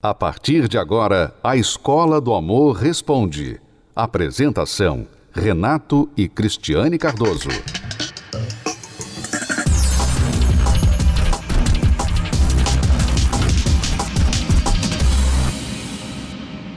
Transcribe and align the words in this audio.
A 0.00 0.14
partir 0.14 0.68
de 0.68 0.78
agora, 0.78 1.34
a 1.42 1.56
Escola 1.56 2.20
do 2.20 2.32
Amor 2.32 2.76
Responde. 2.76 3.60
Apresentação: 3.96 5.08
Renato 5.32 6.08
e 6.16 6.28
Cristiane 6.28 6.96
Cardoso. 6.96 7.48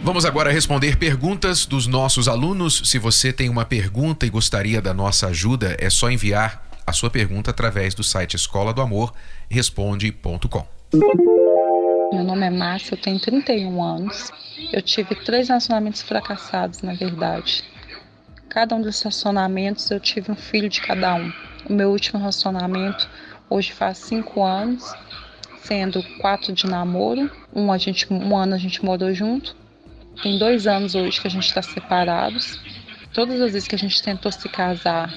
Vamos 0.03 0.25
agora 0.25 0.51
responder 0.51 0.97
perguntas 0.97 1.67
dos 1.67 1.85
nossos 1.85 2.27
alunos. 2.27 2.81
Se 2.85 2.97
você 2.97 3.31
tem 3.31 3.49
uma 3.49 3.65
pergunta 3.65 4.25
e 4.25 4.31
gostaria 4.31 4.81
da 4.81 4.95
nossa 4.95 5.27
ajuda, 5.27 5.77
é 5.79 5.91
só 5.91 6.09
enviar 6.09 6.67
a 6.87 6.91
sua 6.91 7.11
pergunta 7.11 7.51
através 7.51 7.93
do 7.93 8.03
site 8.03 8.35
escola 8.35 8.73
do 8.73 8.81
amor 8.81 9.13
responde.com. 9.47 10.65
Meu 12.13 12.25
nome 12.25 12.45
é 12.45 12.49
Márcia, 12.49 12.95
eu 12.95 12.97
tenho 12.97 13.17
31 13.17 13.81
anos. 13.81 14.31
Eu 14.73 14.81
tive 14.81 15.15
três 15.15 15.47
relacionamentos 15.47 16.01
fracassados, 16.01 16.81
na 16.81 16.93
verdade. 16.93 17.63
Cada 18.49 18.75
um 18.75 18.81
desses 18.81 19.01
relacionamentos 19.01 19.89
eu 19.89 19.99
tive 19.99 20.29
um 20.29 20.35
filho 20.35 20.67
de 20.67 20.81
cada 20.81 21.15
um. 21.15 21.31
O 21.69 21.73
meu 21.73 21.89
último 21.89 22.19
relacionamento 22.19 23.09
hoje 23.49 23.71
faz 23.71 23.97
cinco 23.99 24.43
anos, 24.43 24.93
sendo 25.63 26.03
quatro 26.19 26.51
de 26.51 26.67
namoro. 26.67 27.31
Um, 27.55 27.71
a 27.71 27.77
gente, 27.77 28.05
um 28.11 28.35
ano 28.35 28.55
a 28.55 28.57
gente 28.57 28.83
morou 28.83 29.13
junto. 29.13 29.55
Tem 30.21 30.37
dois 30.37 30.67
anos 30.67 30.95
hoje 30.95 31.21
que 31.21 31.27
a 31.27 31.31
gente 31.31 31.47
está 31.47 31.61
separados. 31.61 32.59
Todas 33.13 33.39
as 33.39 33.53
vezes 33.53 33.69
que 33.69 33.75
a 33.75 33.79
gente 33.79 34.03
tentou 34.03 34.33
se 34.33 34.49
casar, 34.49 35.09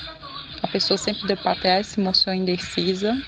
a 0.63 0.69
pessoa 0.69 0.97
sempre 0.97 1.27
deu 1.27 1.37
para 1.37 1.57
trás, 1.57 1.89
se 1.89 1.99
mostrou 1.99 2.33
indecisa. 2.33 3.21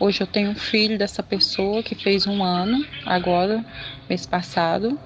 Hoje 0.00 0.20
eu 0.20 0.26
tenho 0.28 0.50
um 0.50 0.54
filho 0.54 0.96
dessa 0.96 1.24
pessoa 1.24 1.82
que 1.82 1.96
fez 1.96 2.24
um 2.24 2.44
ano, 2.44 2.86
agora, 3.04 3.64
mês 4.08 4.24
passado. 4.24 4.96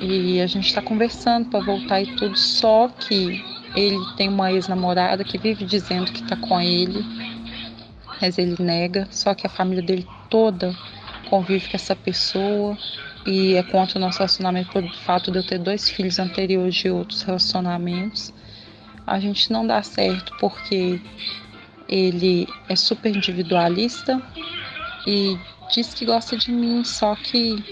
E 0.00 0.40
a 0.40 0.46
gente 0.46 0.68
está 0.68 0.80
conversando 0.80 1.50
para 1.50 1.58
voltar 1.58 2.00
e 2.00 2.14
tudo, 2.14 2.38
só 2.38 2.88
que 2.88 3.42
ele 3.74 3.98
tem 4.16 4.28
uma 4.28 4.52
ex-namorada 4.52 5.24
que 5.24 5.36
vive 5.36 5.64
dizendo 5.64 6.12
que 6.12 6.22
está 6.22 6.36
com 6.36 6.60
ele, 6.60 7.04
mas 8.20 8.38
ele 8.38 8.54
nega. 8.60 9.08
Só 9.10 9.34
que 9.34 9.46
a 9.46 9.50
família 9.50 9.82
dele 9.82 10.06
toda 10.30 10.72
convive 11.28 11.68
com 11.68 11.76
essa 11.76 11.96
pessoa 11.96 12.78
e 13.26 13.54
é 13.54 13.64
contra 13.64 13.98
o 13.98 14.00
nosso 14.00 14.18
relacionamento 14.18 14.70
pelo 14.70 14.88
fato 14.98 15.32
de 15.32 15.38
eu 15.38 15.46
ter 15.46 15.58
dois 15.58 15.90
filhos 15.90 16.20
anteriores 16.20 16.74
de 16.76 16.88
outros 16.88 17.22
relacionamentos. 17.22 18.32
A 19.04 19.18
gente 19.18 19.52
não 19.52 19.66
dá 19.66 19.82
certo 19.82 20.32
porque 20.38 21.00
ele 21.88 22.48
é 22.68 22.76
super 22.76 23.14
individualista 23.14 24.20
e 25.06 25.38
diz 25.72 25.94
que 25.94 26.04
gosta 26.04 26.36
de 26.36 26.50
mim, 26.50 26.84
só 26.84 27.14
que 27.14 27.62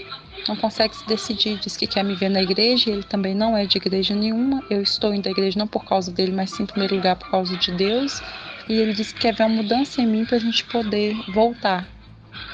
não 0.47 0.55
consegue 0.55 0.95
se 0.95 1.05
decidir. 1.07 1.57
Diz 1.57 1.75
que 1.75 1.87
quer 1.87 2.03
me 2.03 2.15
ver 2.15 2.29
na 2.29 2.41
igreja, 2.41 2.91
ele 2.91 3.03
também 3.03 3.35
não 3.35 3.57
é 3.57 3.65
de 3.65 3.77
igreja 3.77 4.15
nenhuma. 4.15 4.63
Eu 4.69 4.81
estou 4.81 5.13
indo 5.13 5.27
à 5.27 5.31
igreja 5.31 5.59
não 5.59 5.67
por 5.67 5.83
causa 5.85 6.11
dele, 6.11 6.31
mas 6.31 6.51
sim 6.51 6.63
em 6.63 6.67
primeiro 6.67 6.95
lugar 6.95 7.15
por 7.15 7.29
causa 7.29 7.55
de 7.57 7.71
Deus. 7.71 8.21
E 8.67 8.73
ele 8.73 8.93
disse 8.93 9.13
que 9.13 9.21
quer 9.21 9.35
ver 9.35 9.43
uma 9.43 9.61
mudança 9.61 10.01
em 10.01 10.07
mim 10.07 10.25
para 10.25 10.37
a 10.37 10.39
gente 10.39 10.63
poder 10.65 11.15
voltar. 11.31 11.87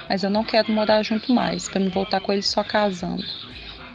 Mas 0.10 0.24
eu 0.24 0.30
não 0.30 0.44
quero 0.44 0.72
morar 0.72 1.04
junto 1.04 1.34
mais, 1.34 1.70
para 1.70 1.80
me 1.80 1.90
voltar 1.90 2.20
com 2.20 2.34
ele 2.34 2.42
só 2.42 2.64
casando. 2.64 3.24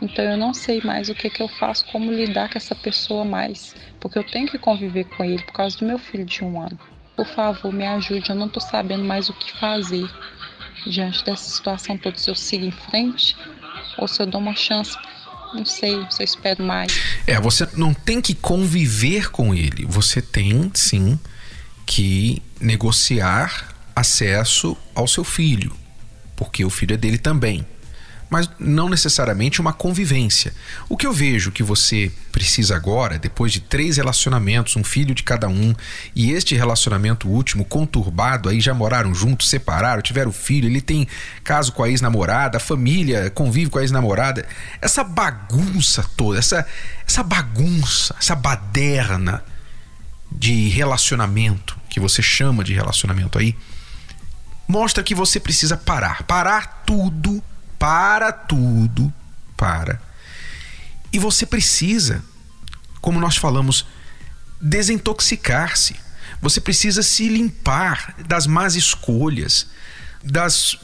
Então 0.00 0.24
eu 0.24 0.36
não 0.36 0.52
sei 0.52 0.80
mais 0.82 1.08
o 1.08 1.14
que, 1.14 1.30
que 1.30 1.42
eu 1.42 1.48
faço, 1.48 1.84
como 1.86 2.12
lidar 2.12 2.50
com 2.50 2.58
essa 2.58 2.74
pessoa 2.74 3.24
mais, 3.24 3.74
porque 3.98 4.18
eu 4.18 4.24
tenho 4.24 4.46
que 4.46 4.58
conviver 4.58 5.04
com 5.04 5.24
ele 5.24 5.42
por 5.42 5.52
causa 5.52 5.78
do 5.78 5.86
meu 5.86 5.98
filho 5.98 6.24
de 6.24 6.44
um 6.44 6.60
ano. 6.60 6.78
Por 7.16 7.26
favor, 7.26 7.72
me 7.72 7.86
ajude. 7.86 8.28
Eu 8.28 8.36
não 8.36 8.46
estou 8.46 8.62
sabendo 8.62 9.04
mais 9.04 9.28
o 9.28 9.32
que 9.32 9.58
fazer 9.58 10.08
diante 10.86 11.24
dessa 11.24 11.50
situação 11.50 11.96
toda. 11.96 12.18
Se 12.18 12.30
eu 12.30 12.34
sigo 12.34 12.64
em 12.64 12.70
frente 12.70 13.36
ou 13.98 14.06
se 14.06 14.22
eu 14.22 14.26
dou 14.26 14.40
uma 14.40 14.54
chance. 14.54 14.96
Não 15.54 15.64
sei, 15.64 16.06
se 16.10 16.22
eu 16.22 16.24
espero 16.24 16.62
mais. 16.62 16.92
É, 17.26 17.40
você 17.40 17.66
não 17.74 17.94
tem 17.94 18.20
que 18.20 18.34
conviver 18.34 19.30
com 19.30 19.54
ele. 19.54 19.86
Você 19.86 20.20
tem, 20.20 20.70
sim, 20.74 21.18
que 21.86 22.42
negociar 22.60 23.74
acesso 23.94 24.76
ao 24.94 25.08
seu 25.08 25.24
filho. 25.24 25.74
Porque 26.34 26.64
o 26.64 26.70
filho 26.70 26.94
é 26.94 26.96
dele 26.98 27.16
também 27.16 27.64
mas 28.28 28.48
não 28.58 28.88
necessariamente 28.88 29.60
uma 29.60 29.72
convivência. 29.72 30.52
O 30.88 30.96
que 30.96 31.06
eu 31.06 31.12
vejo 31.12 31.52
que 31.52 31.62
você 31.62 32.10
precisa 32.32 32.74
agora, 32.74 33.18
depois 33.18 33.52
de 33.52 33.60
três 33.60 33.96
relacionamentos, 33.96 34.76
um 34.76 34.84
filho 34.84 35.14
de 35.14 35.22
cada 35.22 35.48
um, 35.48 35.74
e 36.14 36.32
este 36.32 36.54
relacionamento 36.54 37.28
último 37.28 37.64
conturbado, 37.64 38.48
aí 38.48 38.60
já 38.60 38.74
moraram 38.74 39.14
juntos, 39.14 39.48
separaram, 39.48 40.02
tiveram 40.02 40.32
filho, 40.32 40.66
ele 40.66 40.80
tem 40.80 41.06
caso 41.44 41.72
com 41.72 41.82
a 41.82 41.88
ex-namorada, 41.88 42.58
família 42.58 43.30
convive 43.30 43.70
com 43.70 43.78
a 43.78 43.82
ex-namorada, 43.82 44.46
essa 44.82 45.04
bagunça 45.04 46.04
toda, 46.16 46.38
essa, 46.38 46.66
essa 47.06 47.22
bagunça, 47.22 48.14
essa 48.18 48.34
baderna 48.34 49.42
de 50.30 50.68
relacionamento, 50.68 51.78
que 51.88 52.00
você 52.00 52.20
chama 52.20 52.64
de 52.64 52.74
relacionamento 52.74 53.38
aí, 53.38 53.56
mostra 54.66 55.02
que 55.02 55.14
você 55.14 55.38
precisa 55.38 55.76
parar, 55.76 56.24
parar 56.24 56.82
tudo 56.84 57.42
para 57.78 58.32
tudo, 58.32 59.12
para. 59.56 60.00
E 61.12 61.18
você 61.18 61.46
precisa, 61.46 62.22
como 63.00 63.20
nós 63.20 63.36
falamos, 63.36 63.86
desintoxicar-se. 64.60 65.96
Você 66.40 66.60
precisa 66.60 67.02
se 67.02 67.28
limpar 67.28 68.14
das 68.26 68.46
más 68.46 68.76
escolhas, 68.76 69.68
das 70.22 70.76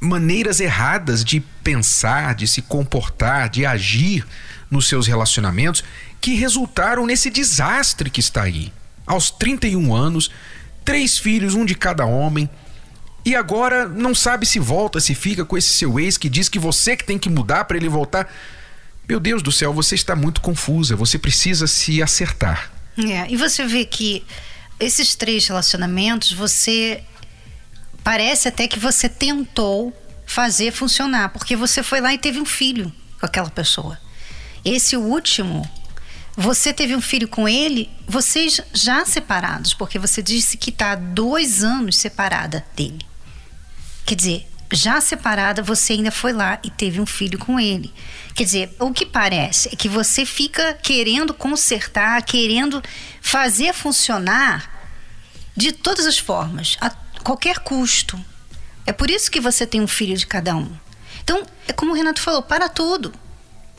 maneiras 0.00 0.58
erradas 0.58 1.24
de 1.24 1.40
pensar, 1.62 2.34
de 2.34 2.48
se 2.48 2.60
comportar, 2.62 3.48
de 3.48 3.64
agir 3.64 4.26
nos 4.70 4.88
seus 4.88 5.06
relacionamentos 5.06 5.84
que 6.20 6.34
resultaram 6.34 7.06
nesse 7.06 7.30
desastre 7.30 8.10
que 8.10 8.20
está 8.20 8.42
aí. 8.42 8.72
Aos 9.06 9.30
31 9.30 9.94
anos, 9.94 10.30
três 10.84 11.18
filhos, 11.18 11.54
um 11.54 11.64
de 11.64 11.74
cada 11.74 12.04
homem, 12.04 12.48
e 13.24 13.36
agora 13.36 13.88
não 13.88 14.14
sabe 14.14 14.44
se 14.44 14.58
volta, 14.58 14.98
se 14.98 15.14
fica 15.14 15.44
com 15.44 15.56
esse 15.56 15.72
seu 15.72 15.98
ex 16.00 16.18
que 16.18 16.28
diz 16.28 16.48
que 16.48 16.58
você 16.58 16.96
que 16.96 17.04
tem 17.04 17.18
que 17.18 17.30
mudar 17.30 17.64
para 17.64 17.76
ele 17.76 17.88
voltar. 17.88 18.28
Meu 19.08 19.20
Deus 19.20 19.42
do 19.42 19.52
céu, 19.52 19.72
você 19.72 19.94
está 19.94 20.16
muito 20.16 20.40
confusa, 20.40 20.96
você 20.96 21.18
precisa 21.18 21.66
se 21.66 22.02
acertar. 22.02 22.72
É, 22.98 23.30
e 23.30 23.36
você 23.36 23.64
vê 23.64 23.84
que 23.84 24.24
esses 24.78 25.14
três 25.14 25.46
relacionamentos, 25.46 26.32
você 26.32 27.02
parece 28.02 28.48
até 28.48 28.66
que 28.66 28.78
você 28.78 29.08
tentou 29.08 29.96
fazer 30.26 30.72
funcionar, 30.72 31.28
porque 31.28 31.54
você 31.54 31.82
foi 31.82 32.00
lá 32.00 32.12
e 32.12 32.18
teve 32.18 32.40
um 32.40 32.46
filho 32.46 32.92
com 33.20 33.26
aquela 33.26 33.50
pessoa. 33.50 33.98
Esse 34.64 34.96
último, 34.96 35.68
você 36.36 36.72
teve 36.72 36.96
um 36.96 37.00
filho 37.00 37.28
com 37.28 37.48
ele, 37.48 37.90
vocês 38.06 38.60
já 38.72 39.04
separados, 39.04 39.74
porque 39.74 39.98
você 39.98 40.22
disse 40.22 40.56
que 40.56 40.70
está 40.70 40.92
há 40.92 40.96
dois 40.96 41.62
anos 41.62 41.96
separada 41.96 42.64
dele. 42.74 43.11
Quer 44.04 44.14
dizer, 44.14 44.48
já 44.72 45.00
separada, 45.00 45.62
você 45.62 45.94
ainda 45.94 46.10
foi 46.10 46.32
lá 46.32 46.58
e 46.62 46.70
teve 46.70 47.00
um 47.00 47.06
filho 47.06 47.38
com 47.38 47.60
ele. 47.60 47.92
Quer 48.34 48.44
dizer, 48.44 48.76
o 48.78 48.92
que 48.92 49.04
parece 49.04 49.68
é 49.72 49.76
que 49.76 49.88
você 49.88 50.24
fica 50.24 50.74
querendo 50.74 51.34
consertar, 51.34 52.22
querendo 52.22 52.82
fazer 53.20 53.72
funcionar 53.74 54.70
de 55.54 55.72
todas 55.72 56.06
as 56.06 56.18
formas, 56.18 56.76
a 56.80 56.90
qualquer 57.22 57.58
custo. 57.58 58.18
É 58.86 58.92
por 58.92 59.10
isso 59.10 59.30
que 59.30 59.40
você 59.40 59.66
tem 59.66 59.80
um 59.80 59.88
filho 59.88 60.16
de 60.16 60.26
cada 60.26 60.56
um. 60.56 60.74
Então, 61.22 61.46
é 61.68 61.72
como 61.72 61.92
o 61.92 61.94
Renato 61.94 62.20
falou, 62.20 62.42
para 62.42 62.68
tudo. 62.68 63.12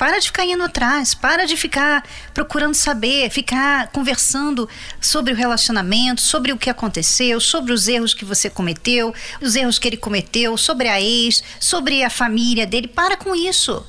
Para 0.04 0.20
de 0.20 0.28
ficar 0.28 0.44
indo 0.46 0.62
atrás, 0.62 1.16
para 1.16 1.46
de 1.46 1.56
ficar 1.56 2.04
procurando 2.34 2.74
saber, 2.74 3.30
ficar 3.30 3.88
conversando 3.88 4.68
sobre 5.00 5.32
o 5.32 5.36
relacionamento, 5.36 6.20
sobre 6.20 6.52
o 6.52 6.58
que 6.58 6.70
aconteceu, 6.70 7.40
sobre 7.40 7.72
os 7.72 7.88
erros 7.88 8.14
que 8.14 8.26
você 8.26 8.50
cometeu, 8.50 9.16
os 9.40 9.56
erros 9.56 9.80
que 9.80 9.88
ele 9.88 9.96
cometeu, 9.96 10.58
sobre 10.58 10.90
a 10.90 11.00
ex, 11.00 11.42
sobre 11.58 12.04
a 12.04 12.10
família 12.10 12.68
dele. 12.68 12.90
Para 12.90 13.16
com 13.16 13.34
isso. 13.34 13.88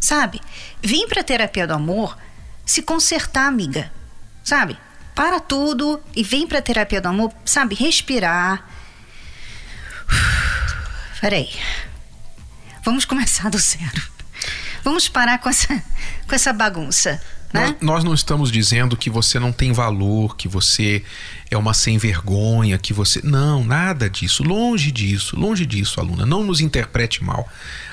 Sabe? 0.00 0.40
Vem 0.82 1.06
para 1.06 1.20
a 1.20 1.24
terapia 1.24 1.66
do 1.66 1.74
amor 1.74 2.16
se 2.64 2.80
consertar, 2.80 3.46
amiga. 3.46 3.92
Sabe? 4.42 4.78
Para 5.14 5.38
tudo 5.38 6.02
e 6.16 6.24
vem 6.24 6.46
para 6.46 6.60
a 6.60 6.62
terapia 6.62 6.98
do 6.98 7.08
amor, 7.08 7.30
sabe? 7.44 7.74
Respirar. 7.74 8.66
Peraí. 11.20 11.50
Vamos 12.82 13.04
começar 13.04 13.50
do 13.50 13.58
zero. 13.58 14.21
Vamos 14.82 15.08
parar 15.08 15.38
com 15.38 15.48
essa, 15.48 15.82
com 16.26 16.34
essa 16.34 16.52
bagunça. 16.52 17.20
Né? 17.52 17.66
Nós, 17.66 17.76
nós, 17.80 18.04
não 18.04 18.14
estamos 18.14 18.50
dizendo 18.50 18.96
que 18.96 19.10
você 19.10 19.38
não 19.38 19.52
tem 19.52 19.72
valor, 19.72 20.36
que 20.36 20.48
você 20.48 21.02
é 21.50 21.56
uma 21.56 21.74
sem 21.74 21.98
vergonha, 21.98 22.78
que 22.78 22.92
você. 22.92 23.20
Não, 23.22 23.62
nada 23.62 24.08
disso. 24.08 24.42
Longe 24.42 24.90
disso, 24.90 25.36
longe 25.36 25.66
disso, 25.66 26.00
aluna. 26.00 26.24
Não 26.24 26.42
nos 26.42 26.60
interprete 26.60 27.22
mal. 27.22 27.46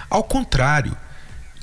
Ao 0.09 0.23
contrário, 0.23 0.95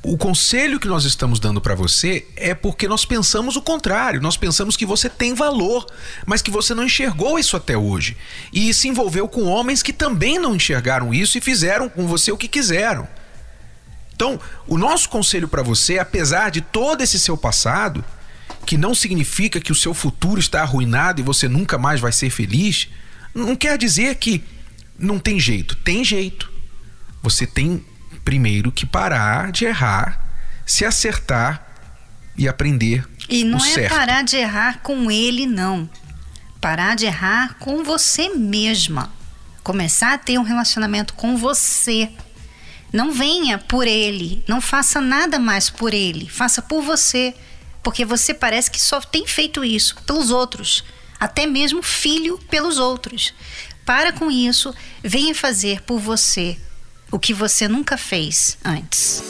o 0.03 0.17
conselho 0.17 0.79
que 0.79 0.87
nós 0.87 1.05
estamos 1.05 1.41
dando 1.41 1.61
para 1.61 1.75
você 1.75 2.27
é 2.37 2.55
porque 2.55 2.87
nós 2.87 3.05
pensamos 3.05 3.57
o 3.57 3.63
contrário. 3.63 4.21
Nós 4.21 4.37
pensamos 4.37 4.77
que 4.77 4.87
você 4.87 5.09
tem 5.09 5.35
valor, 5.35 5.85
mas 6.25 6.43
que 6.43 6.51
você 6.51 6.75
não 6.75 6.85
enxergou 6.85 7.39
isso 7.39 7.57
até 7.57 7.77
hoje. 7.77 8.17
E 8.53 8.73
se 8.73 8.89
envolveu 8.89 9.27
com 9.27 9.45
homens 9.45 9.83
que 9.83 9.93
também 9.93 10.39
não 10.39 10.55
enxergaram 10.55 11.13
isso 11.13 11.37
e 11.39 11.41
fizeram 11.41 11.89
com 11.89 12.07
você 12.07 12.31
o 12.31 12.37
que 12.37 12.47
quiseram. 12.47 13.09
Então, 14.17 14.41
o 14.67 14.79
nosso 14.79 15.11
conselho 15.11 15.47
para 15.47 15.63
você, 15.63 15.99
apesar 15.99 16.51
de 16.51 16.63
todo 16.63 17.03
esse 17.03 17.19
seu 17.19 17.37
passado, 17.37 18.03
que 18.65 18.79
não 18.79 18.95
significa 18.95 19.61
que 19.61 19.71
o 19.71 19.75
seu 19.75 19.93
futuro 19.93 20.41
está 20.41 20.63
arruinado 20.63 21.21
e 21.21 21.25
você 21.25 21.47
nunca 21.47 21.77
mais 21.77 22.01
vai 22.01 22.11
ser 22.13 22.31
feliz, 22.31 22.89
não 23.35 23.55
quer 23.55 23.77
dizer 23.77 24.15
que 24.17 24.43
não 24.99 25.19
tem 25.19 25.39
jeito. 25.39 25.77
Tem 25.77 26.03
jeito. 26.03 26.51
Você 27.23 27.47
tem 27.47 27.85
primeiro 28.25 28.73
que 28.73 28.87
parar 28.87 29.53
de 29.53 29.67
errar, 29.67 30.27
se 30.65 30.87
acertar 30.87 31.67
e 32.37 32.49
aprender. 32.49 33.07
E 33.29 33.45
não 33.45 33.59
é 33.59 33.71
certo. 33.71 33.95
parar 33.95 34.23
de 34.23 34.37
errar 34.37 34.81
com 34.83 35.11
ele, 35.11 35.47
não. 35.47 35.89
Parar 36.59 36.97
de 36.97 37.05
errar 37.05 37.57
com 37.59 37.85
você 37.85 38.31
mesma. 38.31 39.13
Começar 39.63 40.15
a 40.15 40.19
ter 40.19 40.39
um 40.39 40.43
relacionamento 40.43 41.13
com 41.13 41.37
você. 41.37 42.11
Não 42.97 43.13
venha 43.13 43.59
por 43.59 43.87
ele, 43.87 44.43
não 44.49 44.59
faça 44.59 45.03
nada 45.03 45.39
mais 45.39 45.69
por 45.69 45.93
ele, 45.93 46.27
faça 46.31 46.63
por 46.63 46.81
você, 46.81 47.35
porque 47.83 48.07
você 48.07 48.33
parece 48.33 48.71
que 48.71 48.81
só 48.81 49.03
tem 49.03 49.27
feito 49.27 49.63
isso 49.63 49.97
pelos 50.07 50.31
outros, 50.31 50.83
até 51.21 51.45
mesmo 51.47 51.83
filho 51.83 52.39
pelos 52.49 52.79
outros. 52.79 53.35
Para 53.85 54.15
com 54.15 54.31
isso, 54.31 54.75
venha 55.05 55.35
fazer 55.35 55.83
por 55.83 55.99
você 56.01 56.57
o 57.13 57.19
que 57.19 57.35
você 57.35 57.69
nunca 57.69 57.99
fez 57.99 58.57
antes. 58.65 59.23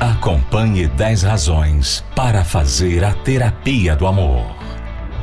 Acompanhe 0.00 0.88
10 0.88 1.22
razões 1.22 2.02
para 2.16 2.44
fazer 2.44 3.04
a 3.04 3.14
terapia 3.14 3.94
do 3.94 4.08
amor. 4.08 4.56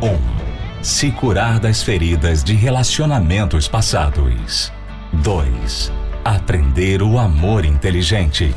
1. 0.02 0.08
Um, 0.08 0.82
se 0.82 1.12
curar 1.12 1.60
das 1.60 1.84
feridas 1.84 2.42
de 2.42 2.54
relacionamentos 2.54 3.68
passados. 3.68 4.72
2. 5.12 6.06
Aprender 6.27 7.01
o 7.01 7.18
amor 7.18 7.63
inteligente. 7.63 8.53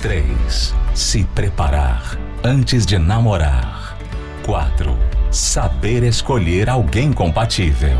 3. 0.00 0.72
Se 0.94 1.24
preparar 1.24 2.16
antes 2.44 2.86
de 2.86 2.96
namorar. 2.96 3.98
4. 4.46 4.96
Saber 5.28 6.04
escolher 6.04 6.70
alguém 6.70 7.12
compatível. 7.12 7.98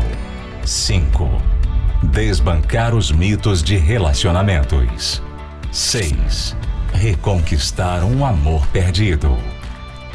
5. 0.63 1.29
Desbancar 2.01 2.95
os 2.95 3.11
mitos 3.11 3.61
de 3.61 3.75
relacionamentos. 3.75 5.21
6 5.69 6.55
reconquistar 6.93 8.05
um 8.05 8.25
amor 8.25 8.65
perdido. 8.67 9.37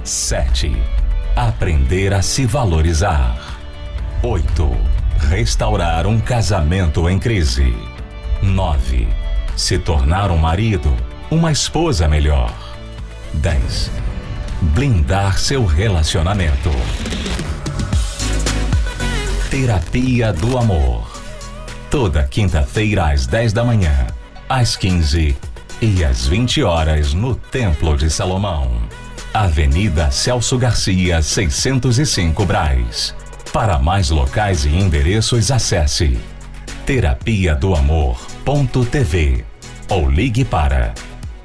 7. 0.03 0.75
Aprender 1.37 2.15
a 2.15 2.23
se 2.23 2.47
valorizar. 2.47 3.59
8. 4.23 4.77
Restaurar 5.29 6.07
um 6.07 6.19
casamento 6.19 7.07
em 7.07 7.19
crise. 7.19 7.98
9. 8.43 9.09
Se 9.57 9.79
tornar 9.79 10.31
um 10.31 10.37
marido, 10.37 10.95
uma 11.31 11.51
esposa 11.51 12.07
melhor. 12.09 12.53
10. 13.35 13.91
Blindar 14.61 15.39
seu 15.39 15.65
relacionamento. 15.65 16.71
Terapia 19.51 20.33
do 20.33 20.57
Amor. 20.57 21.07
Toda 21.91 22.23
quinta-feira 22.23 23.13
às 23.13 23.27
10 23.27 23.53
da 23.53 23.65
manhã, 23.65 24.07
às 24.49 24.77
15 24.77 25.37
e 25.81 26.05
às 26.05 26.27
20 26.27 26.63
horas 26.63 27.15
no 27.15 27.35
Templo 27.35 27.97
de 27.97 28.11
Salomão. 28.11 28.71
Avenida 29.33 30.11
Celso 30.11 30.59
Garcia, 30.59 31.23
605 31.23 32.45
Braz. 32.45 33.15
Para 33.53 33.79
mais 33.79 34.11
locais 34.11 34.65
e 34.65 34.69
endereços, 34.69 35.51
acesse 35.51 36.19
terapia 36.89 37.55
do 37.55 37.75
amor.tv 37.75 39.45
ou 39.91 40.11
ligue 40.11 40.43
para 40.43 40.95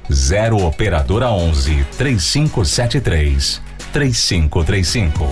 0 0.09 0.65
operadora 0.65 1.31
11 1.31 1.85
3573 1.97 3.61
3535. 3.91 5.27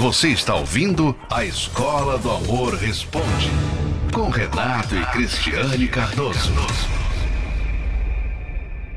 Você 0.00 0.30
está 0.30 0.56
ouvindo 0.56 1.16
a 1.30 1.44
Escola 1.44 2.18
do 2.18 2.28
Amor 2.32 2.74
Responde 2.74 3.48
com 4.12 4.28
Renato 4.28 4.96
e 4.96 5.06
Cristiane 5.12 5.86
Cardoso. 5.86 6.52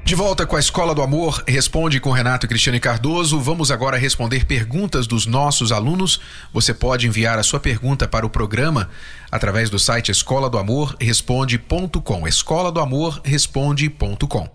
De 0.05 0.13
volta 0.13 0.45
com 0.45 0.55
a 0.55 0.59
Escola 0.59 0.93
do 0.93 1.01
Amor, 1.01 1.43
responde 1.47 1.99
com 1.99 2.11
Renato 2.11 2.45
e 2.45 2.49
Cristiane 2.49 2.79
Cardoso. 2.79 3.39
Vamos 3.39 3.71
agora 3.71 3.97
responder 3.97 4.45
perguntas 4.45 5.07
dos 5.07 5.25
nossos 5.25 5.71
alunos. 5.71 6.21
Você 6.53 6.75
pode 6.75 7.07
enviar 7.07 7.39
a 7.39 7.43
sua 7.43 7.59
pergunta 7.59 8.07
para 8.07 8.23
o 8.23 8.29
programa 8.29 8.87
através 9.31 9.67
do 9.67 9.79
site 9.79 10.11
escola 10.11 10.47
do 10.47 10.59
amor 10.59 10.95
responde.com. 11.01 12.27
Escola 12.27 12.71
do 12.71 12.79
amor 12.79 13.19
responde.com. 13.23 14.47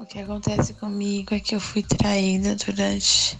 O 0.00 0.04
que 0.04 0.18
acontece 0.18 0.74
comigo 0.74 1.32
é 1.32 1.38
que 1.38 1.54
eu 1.54 1.60
fui 1.60 1.84
traída 1.84 2.56
durante 2.56 3.38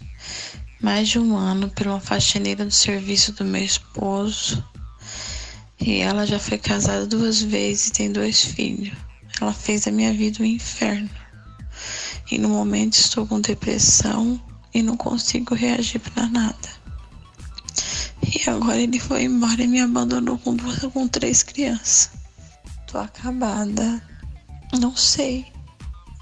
mais 0.80 1.08
de 1.08 1.18
um 1.18 1.36
ano 1.36 1.70
por 1.70 1.88
uma 1.88 2.00
faxineira 2.00 2.64
do 2.64 2.70
serviço 2.70 3.32
do 3.32 3.44
meu 3.44 3.64
esposo 3.64 4.64
e 5.80 5.98
ela 5.98 6.24
já 6.24 6.38
foi 6.38 6.56
casada 6.56 7.04
duas 7.04 7.42
vezes 7.42 7.88
e 7.88 7.92
tem 7.92 8.12
dois 8.12 8.44
filhos. 8.44 9.11
Ela 9.40 9.52
fez 9.52 9.86
a 9.86 9.90
minha 9.90 10.12
vida 10.12 10.42
um 10.42 10.46
inferno. 10.46 11.10
E 12.30 12.38
no 12.38 12.48
momento 12.48 12.94
estou 12.94 13.26
com 13.26 13.40
depressão 13.40 14.40
e 14.72 14.82
não 14.82 14.96
consigo 14.96 15.54
reagir 15.54 16.00
para 16.00 16.26
nada. 16.28 16.82
E 18.22 18.48
agora 18.48 18.78
ele 18.78 19.00
foi 19.00 19.24
embora 19.24 19.62
e 19.62 19.66
me 19.66 19.80
abandonou 19.80 20.38
com 20.38 20.56
com 20.92 21.08
três 21.08 21.42
crianças. 21.42 22.10
Tô 22.86 22.98
acabada. 22.98 24.02
Não 24.78 24.96
sei. 24.96 25.46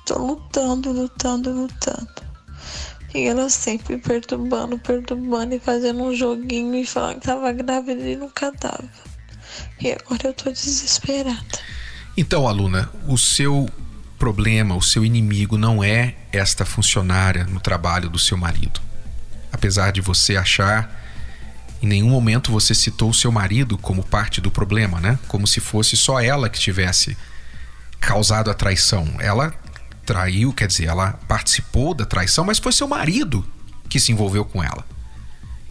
Tô 0.06 0.19
lutando, 0.19 0.93
lutando, 0.93 1.53
lutando. 1.53 2.31
E 3.15 3.23
ela 3.23 3.51
sempre 3.51 3.99
perturbando, 3.99 4.79
perturbando 4.79 5.55
e 5.55 5.61
fazendo 5.61 6.03
um 6.03 6.15
joguinho 6.15 6.75
e 6.77 6.87
falando 6.87 7.21
que 7.21 7.27
tava 7.27 7.53
grávida 7.53 8.09
e 8.09 8.17
nunca 8.17 8.53
tava. 8.53 8.89
E 9.81 9.93
agora 9.93 10.29
eu 10.29 10.33
tô 10.33 10.51
desesperada. 10.51 11.59
Então, 12.17 12.47
aluna, 12.47 12.91
o 13.07 13.17
seu 13.17 13.69
problema, 14.19 14.75
o 14.75 14.83
seu 14.83 15.05
inimigo 15.05 15.57
não 15.57 15.83
é 15.83 16.15
esta 16.31 16.65
funcionária 16.65 17.45
no 17.45 17.61
trabalho 17.61 18.11
do 18.11 18.19
seu 18.19 18.37
marido. 18.37 18.81
Apesar 19.53 19.91
de 19.91 20.01
você 20.01 20.37
achar, 20.37 21.01
em 21.83 21.87
nenhum 21.87 22.11
momento 22.11 22.53
você 22.53 22.75
citou 22.75 23.11
o 23.11 23.15
seu 23.15 23.33
marido 23.33 23.79
como 23.79 24.05
parte 24.05 24.41
do 24.41 24.51
problema, 24.51 25.01
né? 25.01 25.19
Como 25.27 25.47
se 25.47 25.61
fosse 25.61 25.97
só 25.97 26.21
ela 26.21 26.51
que 26.51 26.61
tivesse 26.61 27.17
causado 27.99 28.51
a 28.51 28.55
traição. 28.55 29.08
Ela 29.19 29.55
traiu, 30.05 30.53
quer 30.53 30.67
dizer, 30.67 30.87
ela 30.87 31.13
participou 31.27 31.94
da 31.94 32.05
traição, 32.05 32.44
mas 32.44 32.58
foi 32.58 32.73
seu 32.73 32.87
marido 32.87 33.46
que 33.89 33.99
se 33.99 34.13
envolveu 34.13 34.44
com 34.44 34.63
ela. 34.63 34.84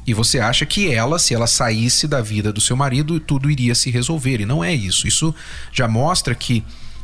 E 0.09 0.13
você 0.13 0.39
acha 0.39 0.65
que 0.65 0.91
ela, 0.91 1.19
se 1.19 1.35
ela 1.35 1.45
saísse 1.45 2.07
da 2.07 2.19
vida 2.19 2.51
do 2.51 2.59
seu 2.59 2.75
marido, 2.75 3.19
tudo 3.19 3.51
iria 3.51 3.75
se 3.75 3.91
resolver. 3.91 4.41
E 4.41 4.45
não 4.45 4.63
é 4.63 4.73
isso. 4.73 5.07
Isso 5.07 5.35
já 5.71 5.87
mostra 5.87 6.33
que 6.33 6.63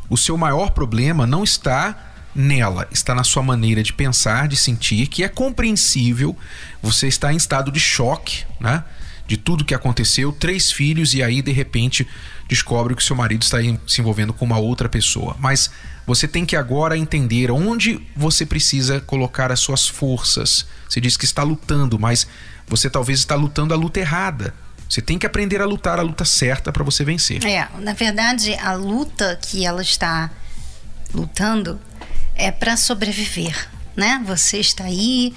o 0.10 0.18
seu 0.18 0.36
maior 0.36 0.72
problema 0.72 1.28
não 1.28 1.44
está 1.44 2.14
nela, 2.34 2.88
está 2.92 3.14
na 3.14 3.24
sua 3.24 3.44
maneira 3.44 3.84
de 3.84 3.94
pensar, 3.94 4.48
de 4.48 4.58
sentir, 4.58 5.06
que 5.06 5.24
é 5.24 5.30
compreensível. 5.30 6.36
Você 6.82 7.08
está 7.08 7.32
em 7.32 7.38
estado 7.38 7.72
de 7.72 7.80
choque, 7.80 8.44
né? 8.60 8.84
De 9.28 9.38
tudo 9.38 9.66
que 9.66 9.74
aconteceu, 9.74 10.32
três 10.32 10.72
filhos, 10.72 11.14
e 11.14 11.24
aí 11.24 11.42
de 11.42 11.52
repente 11.52 12.08
descobre 12.48 12.96
que 12.96 13.04
seu 13.04 13.16
marido 13.16 13.42
está 13.42 13.58
se 13.88 14.02
envolvendo 14.02 14.34
com 14.34 14.46
uma 14.46 14.60
outra 14.60 14.88
pessoa. 14.88 15.36
Mas 15.40 15.72
você 16.06 16.28
tem 16.28 16.46
que 16.46 16.56
agora 16.56 16.98
entender 16.98 17.50
onde 17.50 18.00
você 18.16 18.46
precisa 18.46 19.02
colocar 19.02 19.52
as 19.52 19.60
suas 19.60 19.88
forças. 19.88 20.66
Você 20.88 21.02
diz 21.02 21.18
que 21.18 21.26
está 21.26 21.42
lutando, 21.42 21.98
mas 21.98 22.28
você 22.68 22.90
talvez 22.90 23.20
está 23.20 23.36
lutando 23.36 23.74
a 23.74 23.78
luta 23.78 24.00
errada. 24.00 24.54
Você 24.88 25.02
tem 25.02 25.18
que 25.18 25.26
aprender 25.26 25.62
a 25.62 25.66
lutar 25.66 26.00
a 26.00 26.04
luta 26.04 26.24
certa 26.24 26.72
para 26.72 26.84
você 26.84 27.04
vencer. 27.04 27.44
É, 27.44 27.68
na 27.80 27.94
verdade, 27.94 28.54
a 28.56 28.74
luta 28.74 29.38
que 29.42 29.66
ela 29.66 29.82
está 29.82 30.30
lutando 31.14 31.80
é 32.36 32.52
para 32.52 32.78
sobreviver, 32.78 33.68
né? 33.96 34.22
Você 34.28 34.60
está 34.60 34.84
aí 34.84 35.34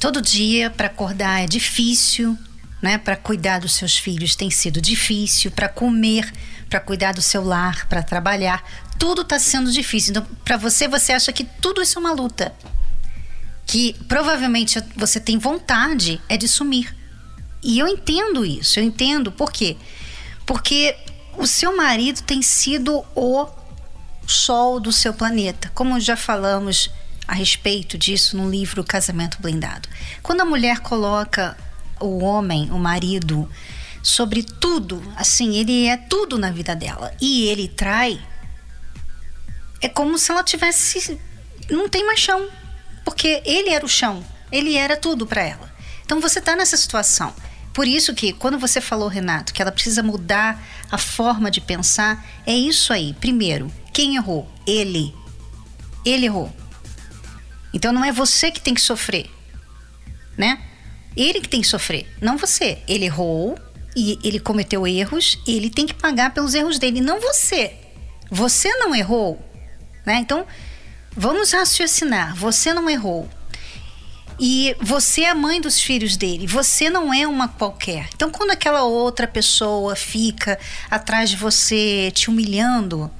todo 0.00 0.22
dia 0.22 0.70
para 0.70 0.86
acordar 0.86 1.42
é 1.42 1.46
difícil, 1.46 2.38
né? 2.80 2.98
Para 2.98 3.16
cuidar 3.16 3.60
dos 3.60 3.74
seus 3.74 3.96
filhos 3.96 4.36
tem 4.36 4.50
sido 4.50 4.80
difícil, 4.80 5.50
para 5.50 5.68
comer, 5.68 6.32
para 6.68 6.80
cuidar 6.80 7.12
do 7.12 7.22
seu 7.22 7.44
lar, 7.44 7.86
para 7.86 8.02
trabalhar, 8.02 8.62
tudo 8.98 9.22
está 9.22 9.38
sendo 9.38 9.70
difícil. 9.70 10.10
Então, 10.10 10.26
para 10.44 10.56
você, 10.56 10.88
você 10.88 11.12
acha 11.12 11.32
que 11.32 11.44
tudo 11.44 11.82
isso 11.82 11.98
é 11.98 12.00
uma 12.00 12.12
luta 12.12 12.54
que 13.64 13.94
provavelmente 14.06 14.80
você 14.94 15.18
tem 15.18 15.38
vontade 15.38 16.20
é 16.28 16.36
de 16.36 16.46
sumir. 16.46 16.94
E 17.62 17.78
eu 17.78 17.88
entendo 17.88 18.44
isso, 18.44 18.78
eu 18.78 18.84
entendo. 18.84 19.32
Por 19.32 19.50
quê? 19.50 19.76
Porque 20.46 20.96
o 21.36 21.46
seu 21.46 21.76
marido 21.76 22.22
tem 22.22 22.40
sido 22.42 23.04
o 23.14 23.48
sol 24.26 24.78
do 24.78 24.92
seu 24.92 25.12
planeta. 25.12 25.70
Como 25.74 25.98
já 25.98 26.16
falamos 26.16 26.90
a 27.26 27.34
respeito 27.34 27.98
disso 27.98 28.36
no 28.36 28.48
livro 28.48 28.84
Casamento 28.84 29.42
Blindado. 29.42 29.88
Quando 30.22 30.42
a 30.42 30.44
mulher 30.44 30.78
coloca 30.78 31.56
o 32.00 32.22
homem, 32.22 32.70
o 32.70 32.78
marido, 32.78 33.48
sobre 34.02 34.42
tudo, 34.42 35.02
assim, 35.16 35.56
ele 35.56 35.86
é 35.86 35.96
tudo 35.96 36.38
na 36.38 36.50
vida 36.50 36.74
dela. 36.74 37.12
E 37.20 37.46
ele 37.48 37.68
trai. 37.68 38.20
É 39.80 39.88
como 39.88 40.18
se 40.18 40.30
ela 40.30 40.44
tivesse 40.44 41.18
não 41.70 41.88
tem 41.88 42.06
mais 42.06 42.20
chão, 42.20 42.48
porque 43.04 43.42
ele 43.44 43.70
era 43.70 43.84
o 43.84 43.88
chão, 43.88 44.24
ele 44.52 44.76
era 44.76 44.96
tudo 44.96 45.26
para 45.26 45.42
ela. 45.42 45.72
Então 46.04 46.20
você 46.20 46.38
está 46.38 46.54
nessa 46.54 46.76
situação. 46.76 47.34
Por 47.72 47.86
isso 47.86 48.14
que 48.14 48.32
quando 48.32 48.58
você 48.58 48.80
falou, 48.80 49.08
Renato, 49.08 49.52
que 49.52 49.60
ela 49.60 49.72
precisa 49.72 50.02
mudar 50.02 50.62
a 50.90 50.96
forma 50.96 51.50
de 51.50 51.60
pensar, 51.60 52.24
é 52.46 52.54
isso 52.54 52.92
aí. 52.92 53.14
Primeiro, 53.14 53.70
quem 53.92 54.16
errou? 54.16 54.50
Ele. 54.66 55.14
Ele 56.04 56.26
errou. 56.26 56.54
Então 57.74 57.92
não 57.92 58.04
é 58.04 58.12
você 58.12 58.50
que 58.50 58.60
tem 58.60 58.72
que 58.72 58.80
sofrer, 58.80 59.28
né? 60.38 60.65
Ele 61.16 61.40
que 61.40 61.48
tem 61.48 61.60
que 61.60 61.66
sofrer, 61.66 62.06
não 62.20 62.36
você. 62.36 62.78
Ele 62.86 63.06
errou 63.06 63.58
e 63.96 64.18
ele 64.22 64.38
cometeu 64.38 64.86
erros, 64.86 65.38
e 65.46 65.56
ele 65.56 65.70
tem 65.70 65.86
que 65.86 65.94
pagar 65.94 66.34
pelos 66.34 66.54
erros 66.54 66.78
dele, 66.78 67.00
não 67.00 67.18
você. 67.18 67.72
Você 68.30 68.68
não 68.76 68.94
errou, 68.94 69.40
né? 70.04 70.16
Então, 70.16 70.46
vamos 71.16 71.52
raciocinar. 71.52 72.36
Você 72.36 72.74
não 72.74 72.90
errou. 72.90 73.26
E 74.38 74.76
você 74.82 75.22
é 75.22 75.30
a 75.30 75.34
mãe 75.34 75.60
dos 75.62 75.80
filhos 75.80 76.16
dele, 76.18 76.46
você 76.46 76.90
não 76.90 77.12
é 77.12 77.26
uma 77.26 77.48
qualquer. 77.48 78.10
Então, 78.14 78.30
quando 78.30 78.50
aquela 78.50 78.82
outra 78.82 79.26
pessoa 79.26 79.96
fica 79.96 80.58
atrás 80.90 81.30
de 81.30 81.36
você 81.36 82.12
te 82.14 82.28
humilhando, 82.28 83.10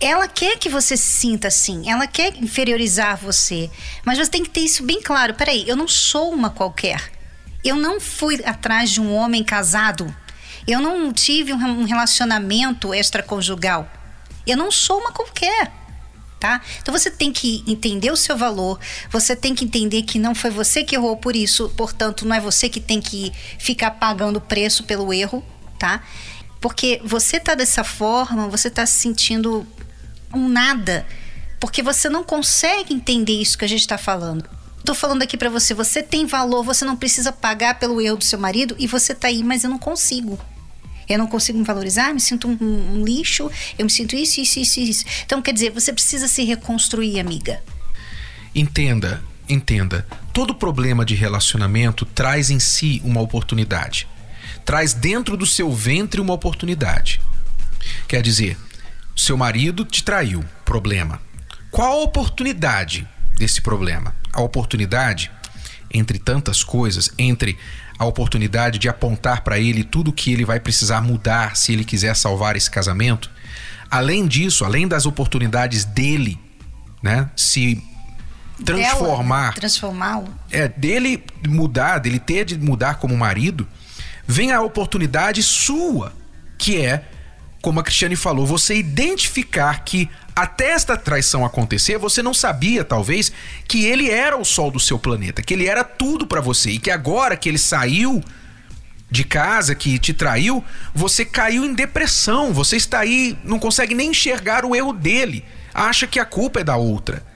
ela 0.00 0.28
quer 0.28 0.58
que 0.58 0.68
você 0.68 0.96
se 0.96 1.06
sinta 1.06 1.48
assim, 1.48 1.90
ela 1.90 2.06
quer 2.06 2.36
inferiorizar 2.36 3.16
você. 3.16 3.68
Mas 4.04 4.18
você 4.18 4.30
tem 4.30 4.44
que 4.44 4.50
ter 4.50 4.60
isso 4.60 4.84
bem 4.84 5.02
claro. 5.02 5.34
Peraí, 5.34 5.68
eu 5.68 5.76
não 5.76 5.88
sou 5.88 6.32
uma 6.32 6.50
qualquer. 6.50 7.10
Eu 7.64 7.74
não 7.74 8.00
fui 8.00 8.40
atrás 8.44 8.90
de 8.90 9.00
um 9.00 9.12
homem 9.12 9.42
casado. 9.42 10.14
Eu 10.66 10.80
não 10.80 11.12
tive 11.12 11.52
um 11.52 11.84
relacionamento 11.84 12.94
extraconjugal. 12.94 13.90
Eu 14.46 14.56
não 14.56 14.70
sou 14.70 15.00
uma 15.00 15.12
qualquer. 15.12 15.72
Tá? 16.38 16.60
Então 16.80 16.96
você 16.96 17.10
tem 17.10 17.32
que 17.32 17.64
entender 17.66 18.12
o 18.12 18.16
seu 18.16 18.36
valor, 18.36 18.78
você 19.10 19.34
tem 19.34 19.56
que 19.56 19.64
entender 19.64 20.02
que 20.02 20.20
não 20.20 20.36
foi 20.36 20.50
você 20.50 20.84
que 20.84 20.94
errou 20.94 21.16
por 21.16 21.34
isso, 21.34 21.68
portanto, 21.76 22.24
não 22.24 22.36
é 22.36 22.38
você 22.38 22.68
que 22.68 22.78
tem 22.78 23.00
que 23.00 23.32
ficar 23.58 23.90
pagando 23.90 24.36
o 24.36 24.40
preço 24.40 24.84
pelo 24.84 25.12
erro, 25.12 25.44
tá? 25.80 26.00
Porque 26.60 27.00
você 27.04 27.40
tá 27.40 27.56
dessa 27.56 27.82
forma, 27.82 28.48
você 28.48 28.70
tá 28.70 28.86
se 28.86 29.00
sentindo 29.00 29.66
um 30.34 30.48
nada, 30.48 31.06
porque 31.60 31.82
você 31.82 32.08
não 32.08 32.22
consegue 32.22 32.94
entender 32.94 33.40
isso 33.40 33.58
que 33.58 33.64
a 33.64 33.68
gente 33.68 33.80
está 33.80 33.98
falando. 33.98 34.48
Tô 34.84 34.94
falando 34.94 35.22
aqui 35.22 35.36
para 35.36 35.50
você, 35.50 35.74
você 35.74 36.02
tem 36.02 36.24
valor, 36.24 36.62
você 36.62 36.84
não 36.84 36.96
precisa 36.96 37.32
pagar 37.32 37.78
pelo 37.78 38.00
erro 38.00 38.16
do 38.16 38.24
seu 38.24 38.38
marido 38.38 38.74
e 38.78 38.86
você 38.86 39.14
tá 39.14 39.28
aí, 39.28 39.42
mas 39.42 39.64
eu 39.64 39.70
não 39.70 39.78
consigo. 39.78 40.38
Eu 41.08 41.18
não 41.18 41.26
consigo 41.26 41.58
me 41.58 41.64
valorizar, 41.64 42.12
me 42.12 42.20
sinto 42.20 42.48
um, 42.48 42.58
um, 42.60 43.04
lixo, 43.04 43.50
eu 43.78 43.84
me 43.84 43.90
sinto 43.90 44.14
isso, 44.14 44.40
isso, 44.40 44.60
isso, 44.60 44.80
isso. 44.80 45.04
Então, 45.24 45.40
quer 45.40 45.52
dizer, 45.52 45.70
você 45.70 45.92
precisa 45.92 46.28
se 46.28 46.44
reconstruir, 46.44 47.18
amiga. 47.18 47.62
Entenda, 48.54 49.22
entenda. 49.48 50.06
Todo 50.32 50.54
problema 50.54 51.04
de 51.04 51.14
relacionamento 51.14 52.04
traz 52.04 52.50
em 52.50 52.60
si 52.60 53.00
uma 53.04 53.20
oportunidade. 53.20 54.06
Traz 54.64 54.92
dentro 54.92 55.36
do 55.36 55.46
seu 55.46 55.72
ventre 55.72 56.20
uma 56.20 56.34
oportunidade. 56.34 57.20
Quer 58.06 58.20
dizer, 58.20 58.58
seu 59.18 59.36
marido 59.36 59.84
te 59.84 60.04
traiu, 60.04 60.44
problema. 60.64 61.20
Qual 61.72 62.00
a 62.00 62.04
oportunidade 62.04 63.06
desse 63.36 63.60
problema? 63.60 64.14
A 64.32 64.40
oportunidade, 64.40 65.30
entre 65.92 66.20
tantas 66.20 66.62
coisas, 66.62 67.10
entre 67.18 67.58
a 67.98 68.04
oportunidade 68.04 68.78
de 68.78 68.88
apontar 68.88 69.42
para 69.42 69.58
ele 69.58 69.82
tudo 69.82 70.12
que 70.12 70.32
ele 70.32 70.44
vai 70.44 70.60
precisar 70.60 71.00
mudar 71.00 71.56
se 71.56 71.72
ele 71.72 71.84
quiser 71.84 72.14
salvar 72.14 72.54
esse 72.54 72.70
casamento. 72.70 73.28
Além 73.90 74.24
disso, 74.26 74.64
além 74.64 74.86
das 74.86 75.04
oportunidades 75.04 75.84
dele, 75.84 76.38
né, 77.02 77.28
se 77.36 77.82
transformar, 78.64 79.40
Dela, 79.40 79.52
transformar, 79.54 80.24
é 80.50 80.68
dele 80.68 81.24
mudar, 81.46 81.98
dele 81.98 82.20
ter 82.20 82.44
de 82.44 82.56
mudar 82.56 82.94
como 82.94 83.16
marido, 83.16 83.66
vem 84.26 84.52
a 84.52 84.60
oportunidade 84.62 85.42
sua, 85.42 86.12
que 86.56 86.76
é 86.76 87.04
como 87.60 87.80
a 87.80 87.82
Cristiane 87.82 88.16
falou, 88.16 88.46
você 88.46 88.76
identificar 88.76 89.84
que 89.84 90.08
até 90.34 90.70
esta 90.70 90.96
traição 90.96 91.44
acontecer, 91.44 91.98
você 91.98 92.22
não 92.22 92.32
sabia, 92.32 92.84
talvez, 92.84 93.32
que 93.66 93.84
ele 93.84 94.08
era 94.08 94.36
o 94.36 94.44
sol 94.44 94.70
do 94.70 94.78
seu 94.78 94.98
planeta, 94.98 95.42
que 95.42 95.54
ele 95.54 95.66
era 95.66 95.82
tudo 95.82 96.26
para 96.26 96.40
você 96.40 96.70
e 96.70 96.78
que 96.78 96.90
agora 96.90 97.36
que 97.36 97.48
ele 97.48 97.58
saiu 97.58 98.22
de 99.10 99.24
casa, 99.24 99.74
que 99.74 99.98
te 99.98 100.12
traiu, 100.12 100.62
você 100.94 101.24
caiu 101.24 101.64
em 101.64 101.74
depressão, 101.74 102.52
você 102.52 102.76
está 102.76 103.00
aí, 103.00 103.36
não 103.42 103.58
consegue 103.58 103.94
nem 103.94 104.10
enxergar 104.10 104.64
o 104.64 104.76
erro 104.76 104.92
dele, 104.92 105.44
acha 105.74 106.06
que 106.06 106.20
a 106.20 106.24
culpa 106.24 106.60
é 106.60 106.64
da 106.64 106.76
outra. 106.76 107.26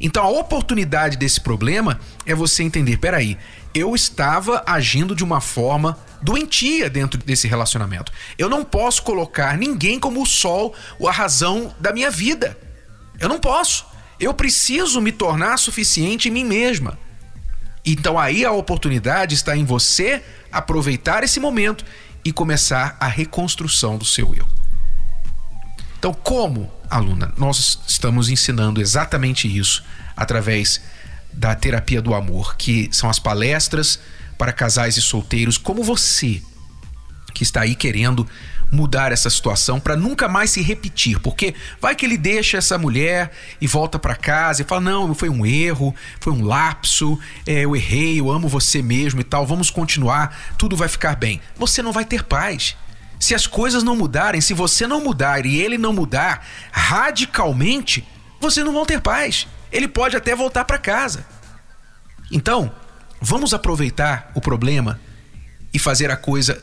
Então 0.00 0.22
a 0.22 0.28
oportunidade 0.28 1.16
desse 1.16 1.40
problema 1.40 1.98
é 2.26 2.34
você 2.34 2.62
entender, 2.62 2.98
peraí, 2.98 3.38
eu 3.74 3.94
estava 3.94 4.62
agindo 4.66 5.14
de 5.14 5.24
uma 5.24 5.40
forma 5.40 5.98
doentia 6.20 6.88
dentro 6.88 7.18
desse 7.18 7.48
relacionamento. 7.48 8.12
Eu 8.38 8.48
não 8.48 8.64
posso 8.64 9.02
colocar 9.02 9.56
ninguém 9.56 9.98
como 9.98 10.22
o 10.22 10.26
sol 10.26 10.74
ou 10.98 11.08
a 11.08 11.12
razão 11.12 11.74
da 11.78 11.92
minha 11.92 12.10
vida. 12.10 12.56
Eu 13.18 13.28
não 13.28 13.38
posso. 13.38 13.86
Eu 14.20 14.32
preciso 14.34 15.00
me 15.00 15.10
tornar 15.10 15.58
suficiente 15.58 16.28
em 16.28 16.30
mim 16.30 16.44
mesma. 16.44 16.98
Então 17.84 18.18
aí 18.18 18.44
a 18.44 18.52
oportunidade 18.52 19.34
está 19.34 19.56
em 19.56 19.64
você 19.64 20.22
aproveitar 20.50 21.24
esse 21.24 21.40
momento 21.40 21.84
e 22.24 22.32
começar 22.32 22.96
a 23.00 23.08
reconstrução 23.08 23.98
do 23.98 24.04
seu 24.04 24.34
eu. 24.34 24.46
Então, 25.98 26.12
como, 26.12 26.72
aluna, 26.90 27.32
nós 27.36 27.78
estamos 27.86 28.28
ensinando 28.28 28.80
exatamente 28.80 29.46
isso 29.46 29.84
através 30.16 30.80
da 31.32 31.54
terapia 31.54 32.02
do 32.02 32.14
amor, 32.14 32.56
que 32.56 32.88
são 32.92 33.08
as 33.08 33.18
palestras 33.18 33.98
para 34.38 34.52
casais 34.52 34.96
e 34.96 35.02
solteiros 35.02 35.56
como 35.56 35.82
você, 35.82 36.42
que 37.32 37.42
está 37.42 37.62
aí 37.62 37.74
querendo 37.74 38.26
mudar 38.72 39.12
essa 39.12 39.28
situação 39.28 39.78
para 39.78 39.94
nunca 39.94 40.26
mais 40.28 40.50
se 40.50 40.62
repetir, 40.62 41.20
porque 41.20 41.54
vai 41.78 41.94
que 41.94 42.06
ele 42.06 42.16
deixa 42.16 42.56
essa 42.56 42.78
mulher 42.78 43.30
e 43.60 43.66
volta 43.66 43.98
para 43.98 44.16
casa 44.16 44.62
e 44.62 44.64
fala: 44.64 44.80
Não, 44.80 45.14
foi 45.14 45.28
um 45.28 45.44
erro, 45.44 45.94
foi 46.18 46.32
um 46.32 46.42
lapso, 46.42 47.18
é, 47.46 47.60
eu 47.60 47.76
errei, 47.76 48.18
eu 48.18 48.30
amo 48.30 48.48
você 48.48 48.80
mesmo 48.80 49.20
e 49.20 49.24
tal, 49.24 49.46
vamos 49.46 49.70
continuar, 49.70 50.54
tudo 50.56 50.74
vai 50.74 50.88
ficar 50.88 51.14
bem. 51.14 51.40
Você 51.56 51.82
não 51.82 51.92
vai 51.92 52.06
ter 52.06 52.24
paz. 52.24 52.74
Se 53.20 53.34
as 53.36 53.46
coisas 53.46 53.84
não 53.84 53.94
mudarem, 53.94 54.40
se 54.40 54.54
você 54.54 54.84
não 54.86 55.04
mudar 55.04 55.46
e 55.46 55.56
ele 55.56 55.78
não 55.78 55.92
mudar 55.92 56.44
radicalmente, 56.72 58.04
você 58.40 58.64
não 58.64 58.72
vão 58.72 58.84
ter 58.84 59.00
paz. 59.00 59.46
Ele 59.72 59.88
pode 59.88 60.16
até 60.16 60.36
voltar 60.36 60.64
para 60.64 60.78
casa. 60.78 61.24
Então, 62.30 62.72
Vamos 63.24 63.54
aproveitar 63.54 64.32
o 64.34 64.40
problema 64.40 64.98
e 65.72 65.78
fazer 65.78 66.10
a 66.10 66.16
coisa 66.16 66.60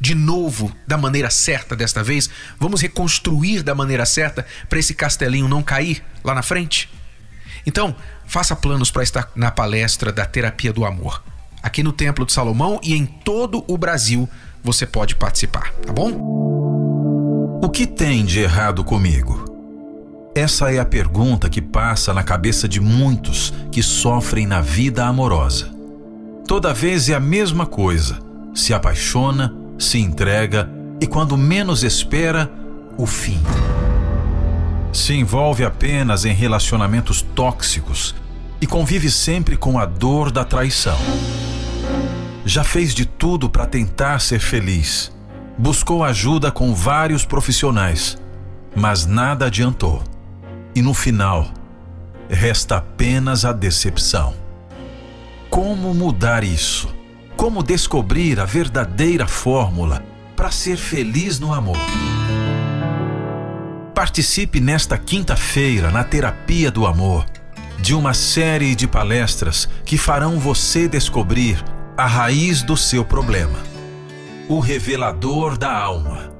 de 0.00 0.16
novo 0.16 0.74
da 0.84 0.98
maneira 0.98 1.30
certa 1.30 1.76
desta 1.76 2.02
vez? 2.02 2.28
Vamos 2.58 2.80
reconstruir 2.80 3.62
da 3.62 3.72
maneira 3.72 4.04
certa 4.04 4.44
para 4.68 4.80
esse 4.80 4.94
castelinho 4.94 5.46
não 5.46 5.62
cair 5.62 6.02
lá 6.24 6.34
na 6.34 6.42
frente? 6.42 6.92
Então, 7.64 7.94
faça 8.26 8.56
planos 8.56 8.90
para 8.90 9.04
estar 9.04 9.30
na 9.36 9.52
palestra 9.52 10.10
da 10.10 10.26
Terapia 10.26 10.72
do 10.72 10.84
Amor. 10.84 11.22
Aqui 11.62 11.84
no 11.84 11.92
Templo 11.92 12.26
de 12.26 12.32
Salomão 12.32 12.80
e 12.82 12.92
em 12.92 13.06
todo 13.06 13.64
o 13.68 13.78
Brasil 13.78 14.28
você 14.64 14.84
pode 14.84 15.14
participar, 15.14 15.72
tá 15.86 15.92
bom? 15.92 16.10
O 17.62 17.70
que 17.70 17.86
tem 17.86 18.24
de 18.24 18.40
errado 18.40 18.82
comigo? 18.82 19.45
Essa 20.36 20.70
é 20.70 20.78
a 20.78 20.84
pergunta 20.84 21.48
que 21.48 21.62
passa 21.62 22.12
na 22.12 22.22
cabeça 22.22 22.68
de 22.68 22.78
muitos 22.78 23.54
que 23.72 23.82
sofrem 23.82 24.46
na 24.46 24.60
vida 24.60 25.06
amorosa. 25.06 25.74
Toda 26.46 26.74
vez 26.74 27.08
é 27.08 27.14
a 27.14 27.20
mesma 27.20 27.64
coisa. 27.64 28.18
Se 28.54 28.74
apaixona, 28.74 29.56
se 29.78 29.98
entrega 29.98 30.68
e, 31.00 31.06
quando 31.06 31.38
menos 31.38 31.82
espera, 31.82 32.52
o 32.98 33.06
fim. 33.06 33.40
Se 34.92 35.14
envolve 35.14 35.64
apenas 35.64 36.26
em 36.26 36.34
relacionamentos 36.34 37.22
tóxicos 37.22 38.14
e 38.60 38.66
convive 38.66 39.10
sempre 39.10 39.56
com 39.56 39.78
a 39.78 39.86
dor 39.86 40.30
da 40.30 40.44
traição. 40.44 40.98
Já 42.44 42.62
fez 42.62 42.94
de 42.94 43.06
tudo 43.06 43.48
para 43.48 43.64
tentar 43.64 44.18
ser 44.18 44.40
feliz. 44.40 45.10
Buscou 45.56 46.04
ajuda 46.04 46.52
com 46.52 46.74
vários 46.74 47.24
profissionais, 47.24 48.18
mas 48.74 49.06
nada 49.06 49.46
adiantou. 49.46 50.04
E 50.76 50.82
no 50.82 50.92
final, 50.92 51.48
resta 52.28 52.76
apenas 52.76 53.46
a 53.46 53.52
decepção. 53.52 54.34
Como 55.48 55.94
mudar 55.94 56.44
isso? 56.44 56.94
Como 57.34 57.62
descobrir 57.62 58.38
a 58.38 58.44
verdadeira 58.44 59.26
fórmula 59.26 60.04
para 60.36 60.50
ser 60.50 60.76
feliz 60.76 61.40
no 61.40 61.54
amor? 61.54 61.78
Participe 63.94 64.60
nesta 64.60 64.98
quinta-feira 64.98 65.90
na 65.90 66.04
Terapia 66.04 66.70
do 66.70 66.86
Amor 66.86 67.24
de 67.80 67.94
uma 67.94 68.12
série 68.12 68.74
de 68.74 68.86
palestras 68.86 69.66
que 69.82 69.96
farão 69.96 70.38
você 70.38 70.86
descobrir 70.86 71.64
a 71.96 72.06
raiz 72.06 72.62
do 72.62 72.76
seu 72.76 73.02
problema. 73.02 73.58
o 74.46 74.60
revelador 74.60 75.56
da 75.56 75.72
alma. 75.72 76.30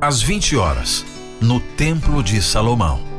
Às 0.00 0.20
20 0.20 0.56
horas, 0.56 1.06
no 1.40 1.60
Templo 1.60 2.24
de 2.24 2.42
Salomão. 2.42 3.13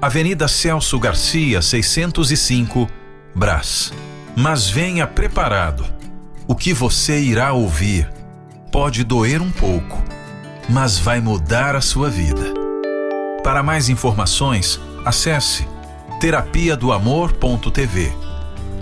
Avenida 0.00 0.46
Celso 0.46 0.98
Garcia, 0.98 1.62
605, 1.62 2.86
Brás. 3.34 3.92
Mas 4.36 4.68
venha 4.68 5.06
preparado. 5.06 5.86
O 6.46 6.54
que 6.54 6.74
você 6.74 7.18
irá 7.18 7.52
ouvir 7.54 8.08
pode 8.70 9.02
doer 9.02 9.40
um 9.40 9.50
pouco, 9.50 10.02
mas 10.68 10.98
vai 10.98 11.18
mudar 11.18 11.74
a 11.74 11.80
sua 11.80 12.10
vida. 12.10 12.52
Para 13.42 13.62
mais 13.62 13.88
informações, 13.88 14.78
acesse 15.04 15.66
terapia 16.20 16.76
do 16.76 16.92
amor.tv 16.92 18.12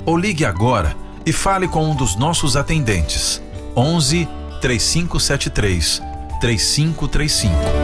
ou 0.04 0.16
ligue 0.16 0.44
agora 0.44 0.96
e 1.24 1.32
fale 1.32 1.68
com 1.68 1.90
um 1.90 1.94
dos 1.94 2.16
nossos 2.16 2.56
atendentes 2.56 3.40
11 3.76 4.28
3573 4.60 6.02
3535. 6.40 7.83